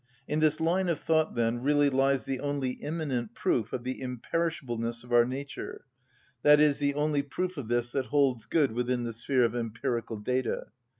In 0.27 0.39
this 0.39 0.59
line 0.59 0.89
of 0.89 0.99
thought, 0.99 1.35
then, 1.35 1.61
really 1.61 1.87
lies 1.87 2.23
the 2.23 2.39
only 2.39 2.71
immanent 2.71 3.35
proof 3.35 3.71
of 3.71 3.83
the 3.83 4.01
imperishableness 4.01 5.03
of 5.03 5.13
our 5.13 5.25
nature, 5.25 5.85
i.e., 6.43 6.71
the 6.73 6.95
only 6.95 7.21
proof 7.21 7.55
of 7.55 7.67
this 7.67 7.91
that 7.91 8.07
holds 8.07 8.47
good 8.47 8.71
within 8.71 9.03
the 9.03 9.13
sphere 9.13 9.43
of 9.43 9.55
empirical 9.55 10.17
data. 10.17 10.69